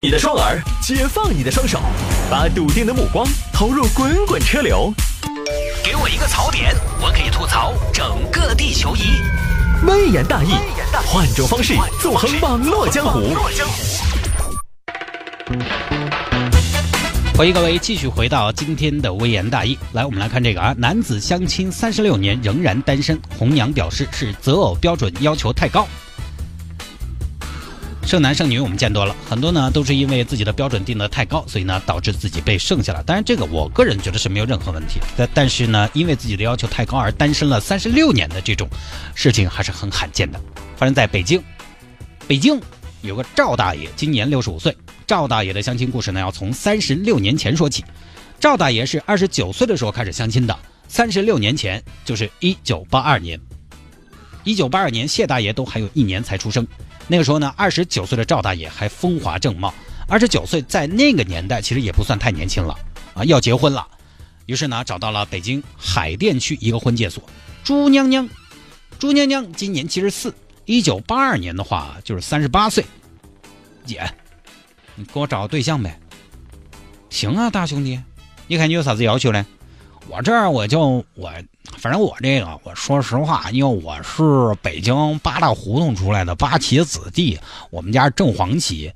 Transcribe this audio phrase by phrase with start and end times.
[0.00, 1.80] 你的双耳，解放你的双手，
[2.30, 4.94] 把笃定的目光投入滚滚车流。
[5.82, 9.00] 给我一个槽点，我可以吐槽整个地球仪。
[9.88, 10.50] 微言大义，
[11.04, 13.34] 换种方式纵横网络江湖。
[17.36, 19.76] 欢迎各位继续回到今天的微言大义。
[19.94, 25.88] 来，我们来看这个啊，男子相亲三十六年仍然单身，红娘表示是择偶标准要求太高。
[28.08, 33.02] 剩男剩女我们见多了，很多呢都是因为自己的标准定得太高，所以呢导致自己被剩下了。
[33.02, 34.98] 当然，这个我个人觉得是没有任何问题。
[35.14, 38.66] 但但是呢，因为自己的要求太高而单身了三十六年的这种
[39.14, 40.40] 事情还是很罕见的。
[40.74, 41.38] 发生在北京，
[42.26, 42.58] 北京
[43.02, 44.74] 有个赵大爷，今年六十五岁。
[45.06, 47.84] 赵大爷的相亲故事呢，要从三十六年前说起。
[48.40, 53.38] 赵大爷是二十九岁的时候开始相亲的，三十六年前就是一九八二年。
[54.44, 56.66] 一九八二年，谢大爷都还有一年才出生。
[57.08, 59.74] 那个时候呢，二十九岁的赵大爷还风华正茂。
[60.06, 62.74] 二十九岁在那个年代其实也不算太年轻了
[63.14, 63.86] 啊，要结婚了。
[64.46, 67.22] 于是呢，找到了北京海淀区一个婚介所，
[67.64, 68.28] 朱娘娘。
[68.98, 70.34] 朱娘娘今年七十四，
[70.64, 72.84] 一九八二年的话就是三十八岁。
[73.84, 74.02] 姐，
[74.94, 75.98] 你给我找个对象呗。
[77.10, 78.00] 行啊，大兄弟，
[78.46, 79.46] 你看你有啥子要求呢？
[80.08, 81.32] 我这儿我就我。
[81.76, 84.22] 反正我这个，我说实话，因为我是
[84.62, 88.90] 北京八大胡同出来的八旗子弟，我们家正黄旗，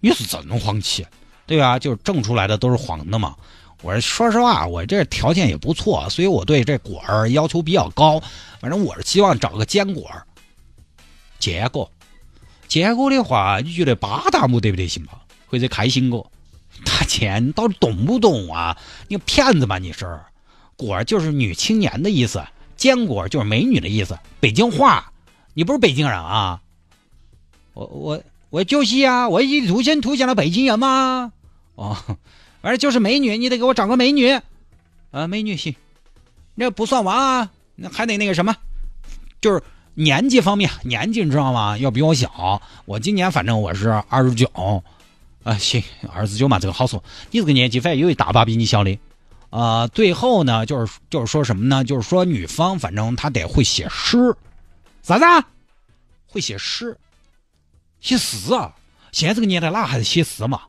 [0.00, 1.06] 你是真黄旗，
[1.46, 1.78] 对吧？
[1.78, 3.36] 就是正出来的都是黄的嘛。
[3.82, 8.20] 我说实话，我这条件也不错，所以我对这果儿要求比较高。
[8.60, 10.26] 反正我是希望找个坚果儿。
[11.38, 11.90] 结果，
[12.66, 15.22] 结果的话，你觉得八大木得不得行吧？
[15.46, 16.30] 或者开心果？
[16.84, 18.76] 大姐，你到底懂不懂啊？
[19.06, 20.18] 你个骗子吧你是？
[20.80, 22.42] 果就是女青年的意思，
[22.74, 24.18] 坚果就是美女的意思。
[24.40, 25.12] 北京话，
[25.52, 26.62] 你不是北京人啊？
[27.74, 31.32] 我我我就是啊，我一出现出现了北京人吗？
[31.74, 31.96] 哦，
[32.62, 34.40] 反正就是美女，你得给我找个美女。
[35.10, 35.74] 啊，美女行，
[36.54, 38.56] 那不算完啊，那还得那个什么，
[39.40, 39.62] 就是
[39.94, 41.76] 年纪方面，年纪你知道吗？
[41.76, 44.50] 要比我小，我今年反正我是二十九。
[45.42, 47.02] 啊，行，二十九嘛，这个好说。
[47.30, 48.98] 你这个年纪，反正有一大把比你小的。
[49.50, 51.84] 啊，最后呢，就是就是说什么呢？
[51.84, 54.34] 就是说女方反正她得会写诗，
[55.02, 55.24] 啥子？
[56.26, 56.96] 会写诗，
[58.00, 58.72] 写诗啊！
[59.10, 60.62] 现在这个年代哪还是写诗嘛？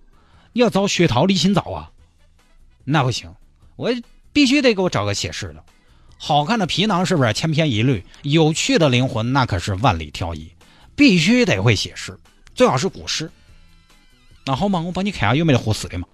[0.53, 1.91] 你要找薛涛、李清照啊？
[2.83, 3.31] 那不行，
[3.75, 3.91] 我
[4.33, 5.63] 必须得给我找个写诗的。
[6.17, 8.03] 好看的皮囊是不是千篇一律？
[8.23, 10.51] 有趣的灵魂那可是万里挑一，
[10.95, 12.17] 必须得会写诗，
[12.55, 13.31] 最好是古诗。
[14.43, 16.07] 那好嘛，我帮你看下有没得合适的嘛。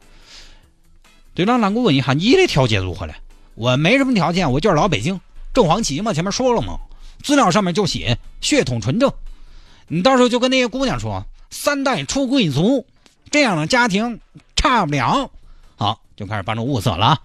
[1.37, 3.13] 对了，那我问一下你的条件如何呢？
[3.53, 5.21] 我没什么条件，我就是老北京
[5.53, 6.79] 正黄旗嘛，前面说了嘛，
[7.21, 9.13] 资料上面就写血统纯正。
[9.87, 12.87] 你到时候就跟那些姑娘说，三代出贵族，
[13.29, 14.19] 这样的家庭
[14.55, 15.29] 差不了。
[15.75, 17.21] 好，就开始帮着物色了啊，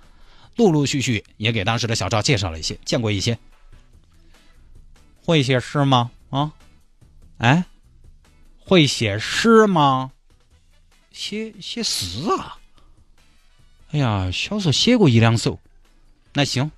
[0.56, 3.38] 陆陆续续也给当时的小赵介绍了一些，见过一些。
[5.24, 6.10] 会写诗吗？
[6.28, 6.52] 啊？
[7.38, 7.64] 哎，
[8.58, 10.10] 会写诗吗？
[11.12, 12.58] 写写诗啊？
[13.92, 15.60] 哎呀，小时候写过一两首，
[16.32, 16.70] 那行，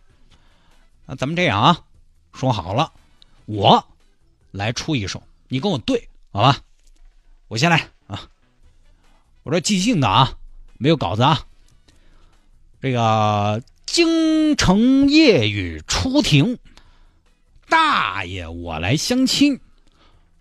[1.07, 1.85] 那咱们这样啊，
[2.33, 2.93] 说好了，
[3.47, 3.87] 我
[4.51, 6.59] 来出一首，你跟我对，好吧？
[7.47, 8.29] 我先来啊，
[9.45, 10.37] 我这即兴的啊，
[10.77, 11.47] 没有稿子啊。
[12.81, 16.59] 这个京城夜雨初停，
[17.69, 19.61] 大爷我来相亲，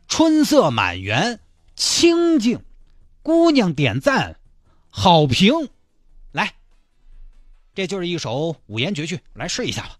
[0.08, 1.40] 春色满园
[1.76, 2.60] 清静，
[3.22, 4.38] 姑娘点赞
[4.90, 5.70] 好评。
[7.76, 9.98] 这就是一首五言绝句，来试一下吧。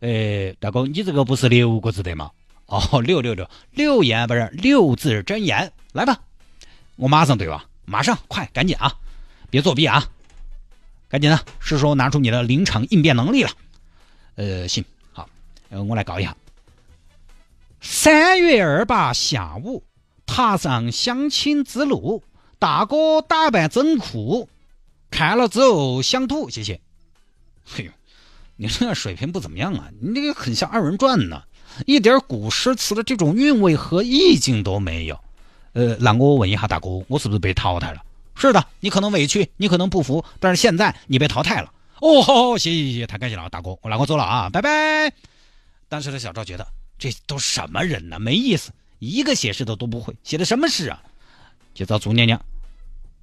[0.00, 2.30] 哎，大哥，你这个不是六个字的吗？
[2.66, 6.20] 哦，六六六，六言不是六字真言，来吧，
[6.96, 7.66] 我马上对吧？
[7.84, 8.94] 马上，快，赶紧啊，
[9.50, 10.08] 别作弊啊，
[11.08, 13.50] 赶紧的，是时候拿出你的临场应变能力了。
[14.36, 15.28] 呃，行，好，
[15.68, 16.36] 呃我来搞一下。
[17.80, 19.84] 三月二八下午，
[20.24, 22.22] 踏上相亲之路，
[22.58, 24.48] 大哥打扮真酷，
[25.14, 26.80] 看了之后想吐，谢谢。
[27.64, 27.92] 嘿呦，
[28.56, 29.88] 你这个水平不怎么样啊！
[30.00, 31.44] 你这个很像二人转呢，
[31.86, 35.16] 一点古诗词的这种韵味和意境都没有。
[35.74, 38.02] 呃，那我问一下大哥，我是不是被淘汰了？
[38.34, 41.72] 是的，你可能委屈，你可能不服，但是现在你被淘汰了。
[42.00, 45.14] 哦，好，谢谢谢谢，太感谢了，大哥，我那我走了啊，拜拜。
[45.88, 46.66] 当时的小赵觉得
[46.98, 48.18] 这都什么人呢？
[48.18, 51.00] 没意思，一个写诗的都不会，写的什么诗啊？
[51.72, 52.44] 就找朱娘娘，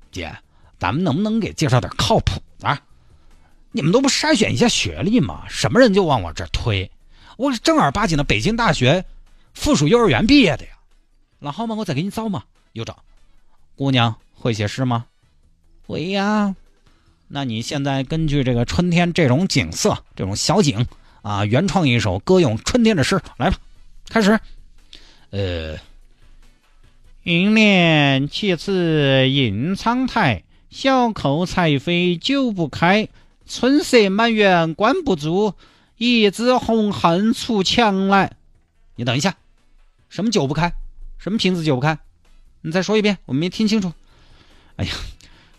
[0.09, 0.33] 姐，
[0.81, 2.75] 咱们能不能给介绍点靠谱的？
[3.71, 5.43] 你们都不筛选一下学历吗？
[5.47, 6.89] 什么人就往我这推？
[7.37, 9.05] 我是正儿八经的北京大学
[9.53, 10.71] 附属幼儿园毕业的呀。
[11.37, 13.03] 那好嘛，我再给你找嘛，又找。
[13.75, 15.05] 姑娘会写诗吗？
[15.85, 16.55] 会呀。
[17.27, 20.87] 那你现在根据这个春天这种景色，这种小景
[21.21, 23.57] 啊，原创一首歌咏春天的诗，来吧，
[24.09, 24.39] 开始。
[25.29, 25.77] 呃，
[27.21, 33.09] 云帘起此映苍苔，小扣柴扉久不开，
[33.45, 35.53] 春色满园关不住，
[35.97, 38.31] 一枝红杏出墙来。
[38.95, 39.35] 你等一下，
[40.07, 40.73] 什么久不开？
[41.17, 41.99] 什么瓶子久不开？
[42.61, 43.91] 你再说一遍，我没听清楚。
[44.77, 44.91] 哎呀。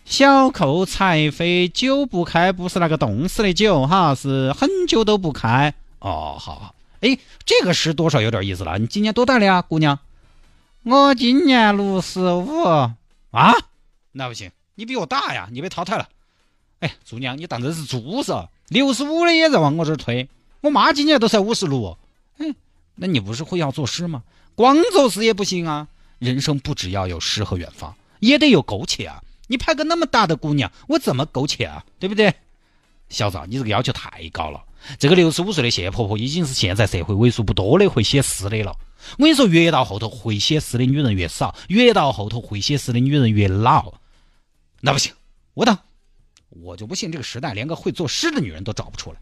[0.03, 5.73] 小扣柴扉久不开，不是那个冻死的酒哈，是很久都不开。
[5.99, 6.75] 哦，好好。
[6.99, 8.79] 哎，这个诗多少有点意思了。
[8.79, 9.99] 你今年多大了呀，姑娘？
[10.81, 12.63] 我今年六十五。
[13.31, 13.55] 啊？
[14.11, 16.09] 那不行，你比我大呀，你被淘汰了。
[16.79, 18.31] 哎，猪娘，你当真是猪是？
[18.69, 20.27] 六十五的也在往我这儿推。
[20.61, 21.97] 我妈今年都才五十六。
[22.37, 22.55] 嗯，
[22.95, 24.23] 那你不是会要作诗吗？
[24.55, 25.87] 光作诗也不行啊。
[26.19, 29.21] 人生不只要有诗和远方，也得有苟且啊。
[29.47, 31.83] 你派个那么大的姑娘，我怎么苟且啊？
[31.99, 32.33] 对不对？
[33.09, 34.63] 小赵，你这个要求太高了。
[34.97, 38.75] 这个六十五岁的谢婆婆已经是现在社会为数不多的会写诗的了。
[39.17, 43.93] 我跟你说，越到后头会写诗的女人越少，越到后头会写诗的女人越老。
[44.85, 45.13] 那不行，
[45.53, 45.77] 我等，
[46.49, 49.17] 我就不信这个时代连个会作诗的女人都找不出来。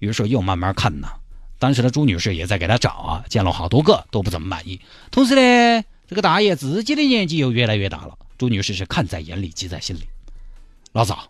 [0.00, 1.12] 于是又慢慢看呐，
[1.60, 4.80] 当时的朱女士也在给他找啊，见了好多个都不怎么满意。
[5.12, 8.18] 同时呢，这个大爷自己的年纪又越来越大了。
[8.36, 10.08] 朱女士是看在眼里，记在心里。
[10.90, 11.28] 老赵，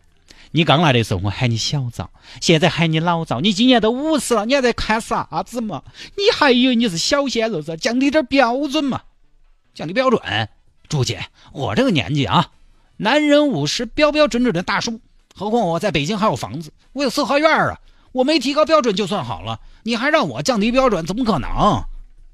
[0.53, 2.09] 你刚来的时候我喊你小赵，
[2.41, 3.43] 现在喊你老赵。
[3.43, 5.85] 你今年都五十了，你还在看啥子嘛？
[6.17, 7.61] 你还以为你是小鲜肉？
[7.77, 9.03] 降低点标准嘛！
[9.75, 10.49] 降低标准，
[10.89, 12.51] 朱姐，我这个年纪啊，
[13.03, 15.01] 男人五十，标标准准的大叔。
[15.35, 17.77] 何况我在北京还有房子，我有四合院啊。
[18.13, 21.83] 我没提高标准就算好了，你还让我降低标准，怎么可能？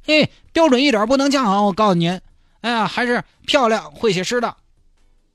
[0.05, 1.63] 嘿，标准一点不能降啊！
[1.63, 2.21] 我告诉您，
[2.61, 4.55] 哎呀，还是漂亮，会写诗的。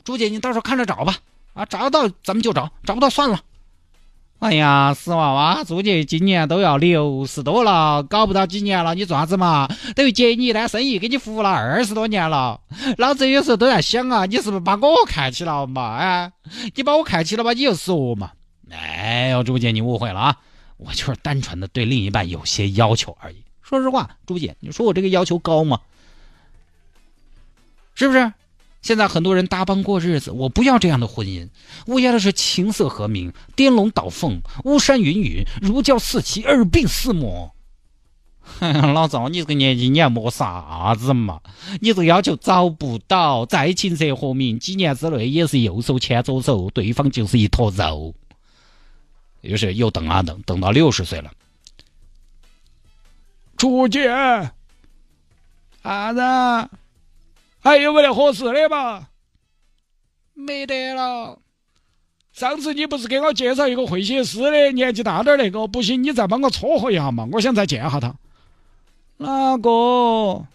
[0.03, 1.15] 朱姐，你到时候看着找吧，
[1.53, 3.41] 啊，找得到咱们就找，找不到算了。
[4.44, 9.69] 哎呀，死娃娃，朱姐今年都要六十多了，搞不到几年了，你做啥子嘛？
[9.95, 12.60] 等于接你一单生意，给你服务了二十多年了。
[12.98, 15.95] 老子有时候都在想啊，你是不是把我看起了嘛？
[15.95, 16.34] 哎，
[16.75, 17.54] 你把我看起了吧？
[17.54, 18.31] 你就说嘛。
[18.69, 20.38] 哎呦，朱姐，你误会了啊，
[20.75, 23.38] 我就是单纯的对另一半有些要求而已。
[23.62, 25.80] 说实话，朱姐，你说我这个要求高吗？
[27.95, 28.34] 是不是？
[28.83, 31.50] 现在很多人搭帮过日子，我不要这样的婚姻，
[31.88, 37.56] 我要的是琴瑟和鸣、颠龙倒凤、巫山云雨、如胶似漆、二鬓厮磨。
[38.59, 41.39] 老赵，你这个年纪你还磨啥子嘛？
[41.80, 48.13] 你这要求找不到，再琴瑟和鸣，几年之内也是右手牵左手，对方就是一坨肉。
[49.39, 51.31] 于是又等啊等，等到六十岁了，
[53.56, 54.09] 朱姐，
[55.81, 56.19] 啥子？
[57.63, 59.07] 还有没得合适的嘛？
[60.33, 61.39] 没得了。
[62.33, 65.65] 上次你不是给我介绍一个会写诗的，年纪大点那个？
[65.65, 68.13] 不行，你再帮我撮合一下嘛，我想再见下他。
[69.18, 70.45] 哪个？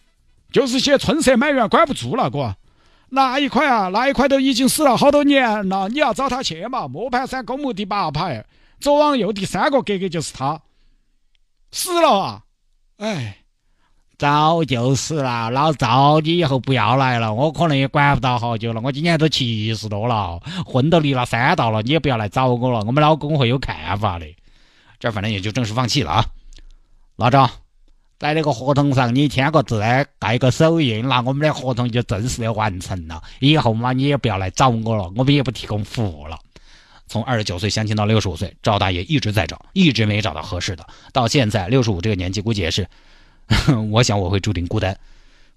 [0.52, 2.56] 就是写“春色满园关不住”那个。
[3.10, 3.88] 那一块啊？
[3.88, 6.86] 那一块都已经死了好多年了，你要找他去嘛？
[6.88, 8.44] 磨盘山公墓第八排，
[8.80, 10.60] 左往右第三个格格就是他。
[11.72, 12.42] 死了啊？
[12.98, 13.38] 哎。
[14.18, 18.80] 早就死了，老赵，你以后不要来了，我可能也管不到好久了。
[18.82, 24.26] 我今年都七十多了，婚都离了三道了，你也不要来找我了，我们老公会有看法的。
[24.98, 26.26] 这反正也就正式放弃了啊。
[27.14, 27.48] 老赵，
[28.18, 29.80] 在那个合同上你签个字，
[30.18, 33.22] 盖个手印，那我们的合同就正式的完成了。
[33.38, 36.36] 以后嘛，你也不要来找我了，我们也不提供服务了。
[37.06, 40.84] 从二十九岁相亲到六十五岁，赵大爷一直在找，一直没找到合适的。
[41.12, 42.84] 到现在六十五这个年纪，估计也是。
[43.90, 44.98] 我想我会注定孤单，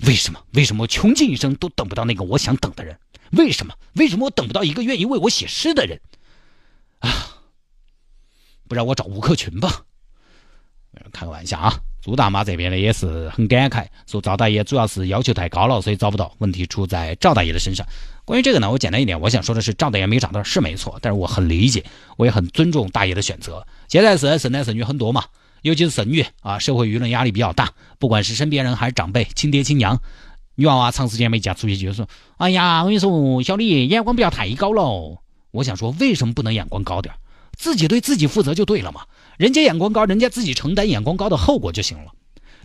[0.07, 0.39] 为什么？
[0.53, 2.97] 为什么穷尽一生都等不到那个我想等的人？
[3.31, 3.73] 为什么？
[3.93, 5.99] 为什么我等不到一个愿意为我写诗的人？
[6.99, 7.37] 啊！
[8.67, 9.85] 不然我找吴克群吧。
[11.13, 11.79] 开个玩笑啊！
[12.01, 16.33] 朱大妈这边呢也是很感慨，说赵大爷主要是要求太高了，所以找不到。
[16.39, 17.85] 问题出在赵大爷的身上。
[18.25, 21.85] 关于这个呢，我简单一点，我想说的是，赵大爷没找到是没错，但是我很理解，
[22.17, 23.65] 我也很尊重大爷的选择。
[23.87, 25.25] 现在是剩男剩女很多嘛。
[25.61, 30.01] 尤其是剩女啊，社会舆论压力比较大，不管是身边人还是长辈、亲爹亲娘，
[30.55, 35.17] 女娃娃长时间没嫁出去，就说：“哎呀，我跟你说，小李眼光不要太高喽。”
[35.51, 37.13] 我想说，为什么不能眼光高点？
[37.57, 39.01] 自己对自己负责就对了嘛。
[39.37, 42.11] 人家眼光高，人家自己承担眼光高的后果就行了。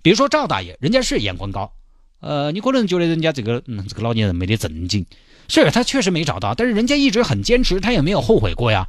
[0.02, 1.72] 比如说赵大爷，人家是眼光高，
[2.20, 5.04] 呃，你可能觉得人家这个嗯，这个老年人没得正经，
[5.48, 8.86] 是他确实没找到，但是人家一直很坚持，他也没有后悔过呀。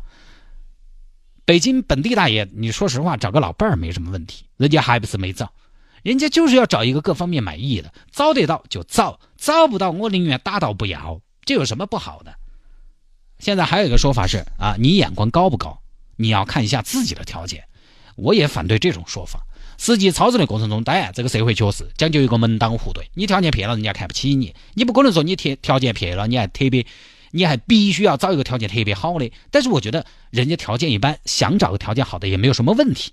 [1.47, 5.53] 北京本地大爷，你说实话，找个老伴儿没什么问题，人家还不是没找，
[6.03, 11.21] 人家就是要找一个各方面满意的，找得到就找，找不到我宁愿打道不要。
[11.45, 12.35] 这有什么不好的？
[13.39, 15.79] 现在还有一个说法是啊，你眼光高不高？
[16.17, 17.63] 你要看一下自己的条件。
[18.17, 19.39] 我也反对这种说法。
[19.77, 23.09] 实际操作的过程中，当然这个社会确实讲究一个门当户对。
[23.13, 24.53] 你条件撇了，人家看不起你。
[24.73, 26.85] 你不可能说你条条件撇了，你还特别，
[27.31, 29.31] 你还必须要找一个条件特别好的。
[29.51, 33.11] 但是我觉得人家条件一般，想找个条件好的也没有什么问题。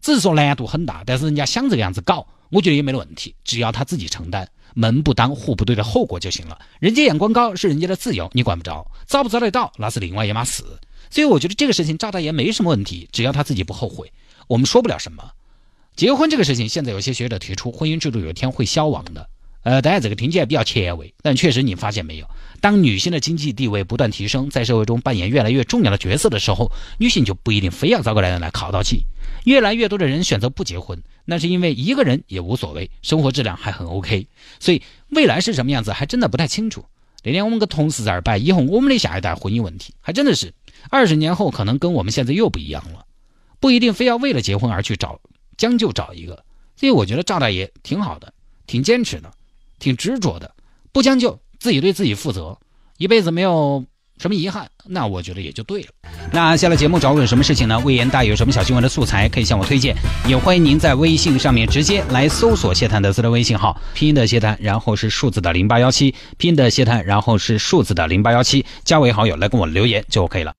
[0.00, 3.34] 只是说难度很大，但是人家想这个样子搞，我觉得也没得问题。
[3.44, 6.58] 只要他自己承担门不当户不对的后果就行了。
[6.78, 8.90] 人家眼光高是人家的自由，你管不着。
[9.06, 10.62] 找不找得到那是另外一码事。
[11.10, 14.12] 所以我觉得这个事情赵大爷没什么问题，只要他自己不后悔，
[14.46, 15.32] 我们说不了什么。
[15.96, 19.28] 结婚这个事情，现在有些学者提出，婚姻制度有一天会消亡的。
[19.62, 22.26] 呃，当然这个听起来比较前卫，但确实你发现没有，
[22.60, 29.04] 当女性的经济地位不断提升，在社会中扮演越来越重要的角色的时候，女性就不一定非要找个男人来靠到起。
[29.44, 34.26] 越来越多的人选择不结婚，那是因为一个人也无所谓，生活质量还很 OK。
[34.60, 36.84] 所以未来是什么样子，还真的不太清楚。
[37.24, 40.52] 那天我们个同事在那儿摆，以后我们的下一代婚姻问题，还真的是
[40.88, 43.04] 二十年后可能跟我们现在又不一样了，
[43.60, 45.20] 不一定非要为了结婚而去找。
[45.56, 46.44] 将就找一个，
[46.76, 48.32] 所以我觉得赵大爷挺好的，
[48.68, 49.32] 挺坚持的，
[49.78, 50.54] 挺执着的，
[50.92, 52.58] 不将就，自己对自己负责，
[52.96, 53.84] 一辈子没有
[54.18, 55.88] 什么遗憾，那我觉得也就对了。
[56.32, 57.78] 那下了节目找我有什么事情呢？
[57.80, 70.57] 魏延大有什么小新闻的素材可以向我推荐，也欢迎您在微信上面直接来搜索谢探德斯的微信号，拼音的谢探，然后是数字的零八幺七，拼音的谢探，然后是数字的零八幺七，加为好友来跟我留言就 OK 了。